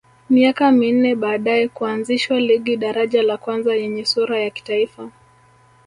Miaka 0.29 0.71
minne 0.71 1.15
baadae 1.15 1.67
kuanzishwa 1.67 2.39
ligi 2.39 2.77
daraja 2.77 3.23
la 3.23 3.37
kwanza 3.37 3.73
yenye 3.75 4.05
sura 4.05 4.39
ya 4.39 4.49
kitaifa 4.49 5.09